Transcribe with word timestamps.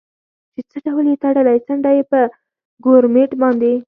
چې 0.55 0.61
څه 0.69 0.77
ډول 0.85 1.05
یې 1.11 1.17
تړلی، 1.23 1.57
څنډه 1.67 1.91
یې 1.97 2.03
په 2.11 2.19
ګورمېټ 2.85 3.31
باندې. 3.41 3.73